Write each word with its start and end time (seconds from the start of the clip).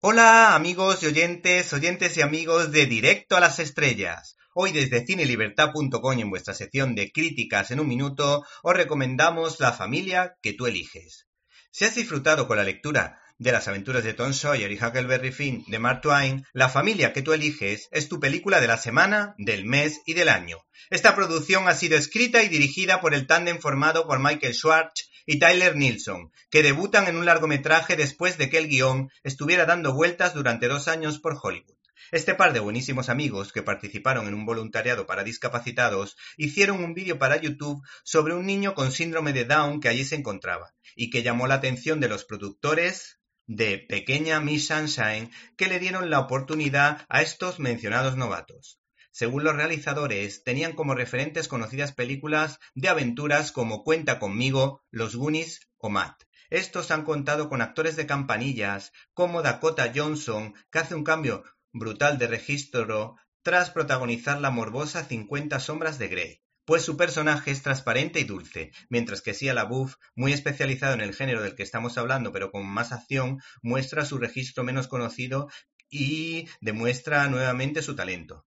Hola 0.00 0.54
amigos 0.54 1.02
y 1.02 1.06
oyentes, 1.06 1.72
oyentes 1.72 2.18
y 2.18 2.20
amigos 2.20 2.70
de 2.70 2.84
Directo 2.84 3.34
a 3.34 3.40
las 3.40 3.58
Estrellas. 3.58 4.36
Hoy 4.52 4.70
desde 4.70 5.06
cinelibertad.com 5.06 6.18
en 6.18 6.28
vuestra 6.28 6.52
sección 6.52 6.94
de 6.94 7.10
críticas 7.10 7.70
en 7.70 7.80
un 7.80 7.88
minuto 7.88 8.44
os 8.62 8.76
recomendamos 8.76 9.58
La 9.58 9.72
familia 9.72 10.36
que 10.42 10.52
tú 10.52 10.66
eliges. 10.66 11.26
Si 11.70 11.86
has 11.86 11.94
disfrutado 11.94 12.46
con 12.46 12.58
la 12.58 12.64
lectura 12.64 13.22
de 13.38 13.52
las 13.52 13.68
aventuras 13.68 14.04
de 14.04 14.12
Tom 14.12 14.34
Sawyer 14.34 14.70
y 14.70 14.76
Huckleberry 14.76 15.32
Finn 15.32 15.64
de 15.66 15.78
Mark 15.78 16.02
Twain, 16.02 16.44
La 16.52 16.68
familia 16.68 17.14
que 17.14 17.22
tú 17.22 17.32
eliges 17.32 17.88
es 17.90 18.10
tu 18.10 18.20
película 18.20 18.60
de 18.60 18.66
la 18.66 18.76
semana, 18.76 19.34
del 19.38 19.64
mes 19.64 20.02
y 20.04 20.12
del 20.12 20.28
año. 20.28 20.58
Esta 20.90 21.16
producción 21.16 21.68
ha 21.68 21.74
sido 21.74 21.96
escrita 21.96 22.42
y 22.42 22.48
dirigida 22.48 23.00
por 23.00 23.14
el 23.14 23.26
tándem 23.26 23.60
formado 23.60 24.06
por 24.06 24.20
Michael 24.20 24.54
Schwartz 24.54 25.08
y 25.26 25.38
Tyler 25.38 25.76
Nilsson, 25.76 26.32
que 26.50 26.62
debutan 26.62 27.08
en 27.08 27.16
un 27.16 27.26
largometraje 27.26 27.96
después 27.96 28.38
de 28.38 28.48
que 28.48 28.58
el 28.58 28.68
guion 28.68 29.10
estuviera 29.24 29.66
dando 29.66 29.92
vueltas 29.92 30.32
durante 30.32 30.68
dos 30.68 30.88
años 30.88 31.18
por 31.18 31.38
Hollywood. 31.42 31.76
Este 32.12 32.36
par 32.36 32.52
de 32.52 32.60
buenísimos 32.60 33.08
amigos 33.08 33.52
que 33.52 33.62
participaron 33.62 34.28
en 34.28 34.34
un 34.34 34.46
voluntariado 34.46 35.06
para 35.06 35.24
discapacitados 35.24 36.16
hicieron 36.36 36.84
un 36.84 36.94
vídeo 36.94 37.18
para 37.18 37.36
YouTube 37.36 37.82
sobre 38.04 38.34
un 38.34 38.46
niño 38.46 38.74
con 38.74 38.92
síndrome 38.92 39.32
de 39.32 39.44
Down 39.44 39.80
que 39.80 39.88
allí 39.88 40.04
se 40.04 40.14
encontraba 40.14 40.72
y 40.94 41.10
que 41.10 41.24
llamó 41.24 41.48
la 41.48 41.54
atención 41.54 41.98
de 41.98 42.08
los 42.08 42.24
productores 42.24 43.18
de 43.46 43.78
Pequeña 43.78 44.40
Miss 44.40 44.68
Sunshine 44.68 45.32
que 45.56 45.66
le 45.66 45.80
dieron 45.80 46.08
la 46.08 46.20
oportunidad 46.20 47.04
a 47.08 47.22
estos 47.22 47.58
mencionados 47.58 48.16
novatos. 48.16 48.78
Según 49.18 49.44
los 49.44 49.56
realizadores, 49.56 50.44
tenían 50.44 50.74
como 50.74 50.94
referentes 50.94 51.48
conocidas 51.48 51.92
películas 51.92 52.60
de 52.74 52.90
aventuras 52.90 53.50
como 53.50 53.82
Cuenta 53.82 54.18
conmigo, 54.18 54.84
Los 54.90 55.16
Goonies 55.16 55.60
o 55.78 55.88
Matt. 55.88 56.24
Estos 56.50 56.90
han 56.90 57.02
contado 57.02 57.48
con 57.48 57.62
actores 57.62 57.96
de 57.96 58.04
campanillas 58.04 58.92
como 59.14 59.40
Dakota 59.40 59.90
Johnson, 59.96 60.52
que 60.70 60.80
hace 60.80 60.94
un 60.94 61.02
cambio 61.02 61.44
brutal 61.72 62.18
de 62.18 62.26
registro 62.26 63.16
tras 63.40 63.70
protagonizar 63.70 64.38
la 64.38 64.50
morbosa 64.50 65.02
50 65.02 65.60
sombras 65.60 65.98
de 65.98 66.08
Grey, 66.08 66.42
pues 66.66 66.82
su 66.82 66.98
personaje 66.98 67.52
es 67.52 67.62
transparente 67.62 68.20
y 68.20 68.24
dulce, 68.24 68.70
mientras 68.90 69.22
que 69.22 69.32
Sia 69.32 69.54
LaBeouf, 69.54 69.94
muy 70.14 70.34
especializado 70.34 70.92
en 70.92 71.00
el 71.00 71.14
género 71.14 71.40
del 71.40 71.54
que 71.54 71.62
estamos 71.62 71.96
hablando 71.96 72.32
pero 72.32 72.50
con 72.50 72.66
más 72.66 72.92
acción, 72.92 73.40
muestra 73.62 74.04
su 74.04 74.18
registro 74.18 74.62
menos 74.62 74.88
conocido 74.88 75.48
y 75.88 76.50
demuestra 76.60 77.26
nuevamente 77.28 77.80
su 77.80 77.96
talento. 77.96 78.44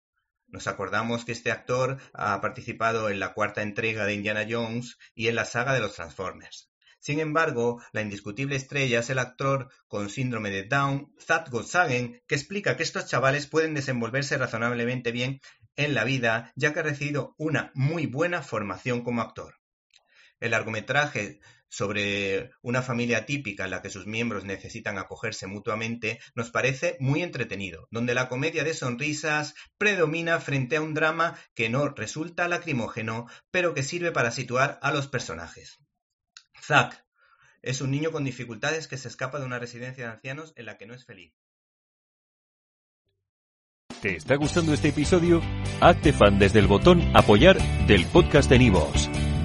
Nos 0.56 0.68
acordamos 0.68 1.26
que 1.26 1.32
este 1.32 1.52
actor 1.52 1.98
ha 2.14 2.40
participado 2.40 3.10
en 3.10 3.20
la 3.20 3.34
cuarta 3.34 3.60
entrega 3.60 4.06
de 4.06 4.14
Indiana 4.14 4.46
Jones 4.48 4.96
y 5.14 5.28
en 5.28 5.34
la 5.34 5.44
saga 5.44 5.74
de 5.74 5.80
los 5.80 5.96
Transformers. 5.96 6.70
Sin 6.98 7.20
embargo, 7.20 7.82
la 7.92 8.00
indiscutible 8.00 8.56
estrella 8.56 9.00
es 9.00 9.10
el 9.10 9.18
actor 9.18 9.68
con 9.86 10.08
síndrome 10.08 10.48
de 10.48 10.62
Down, 10.62 11.12
Zach 11.20 11.50
Goldsagen, 11.50 12.22
que 12.26 12.36
explica 12.36 12.74
que 12.74 12.84
estos 12.84 13.04
chavales 13.04 13.46
pueden 13.46 13.74
desenvolverse 13.74 14.38
razonablemente 14.38 15.12
bien 15.12 15.42
en 15.76 15.92
la 15.92 16.04
vida, 16.04 16.54
ya 16.56 16.72
que 16.72 16.80
ha 16.80 16.84
recibido 16.84 17.34
una 17.36 17.70
muy 17.74 18.06
buena 18.06 18.40
formación 18.40 19.04
como 19.04 19.20
actor. 19.20 19.56
El 20.40 20.50
largometraje 20.52 21.40
sobre 21.68 22.52
una 22.62 22.82
familia 22.82 23.26
típica 23.26 23.64
en 23.64 23.70
la 23.70 23.82
que 23.82 23.90
sus 23.90 24.06
miembros 24.06 24.44
necesitan 24.44 24.98
acogerse 24.98 25.46
mutuamente 25.46 26.20
nos 26.34 26.50
parece 26.50 26.96
muy 27.00 27.22
entretenido, 27.22 27.88
donde 27.90 28.14
la 28.14 28.28
comedia 28.28 28.64
de 28.64 28.74
sonrisas 28.74 29.54
predomina 29.78 30.40
frente 30.40 30.76
a 30.76 30.82
un 30.82 30.94
drama 30.94 31.38
que 31.54 31.68
no 31.68 31.88
resulta 31.88 32.48
lacrimógeno, 32.48 33.26
pero 33.50 33.74
que 33.74 33.82
sirve 33.82 34.12
para 34.12 34.30
situar 34.30 34.78
a 34.82 34.92
los 34.92 35.08
personajes. 35.08 35.78
Zack 36.62 37.04
es 37.62 37.80
un 37.80 37.90
niño 37.90 38.12
con 38.12 38.24
dificultades 38.24 38.86
que 38.86 38.96
se 38.96 39.08
escapa 39.08 39.38
de 39.38 39.46
una 39.46 39.58
residencia 39.58 40.04
de 40.04 40.12
ancianos 40.12 40.52
en 40.56 40.66
la 40.66 40.78
que 40.78 40.86
no 40.86 40.94
es 40.94 41.04
feliz. 41.04 41.34
¿Te 44.00 44.16
está 44.16 44.36
gustando 44.36 44.72
este 44.72 44.88
episodio? 44.88 45.42
Hazte 45.80 46.12
fan 46.12 46.38
desde 46.38 46.60
el 46.60 46.66
botón 46.66 47.02
apoyar 47.16 47.58
del 47.86 48.06
podcast 48.06 48.48
de 48.48 48.58
Nivos. 48.58 49.10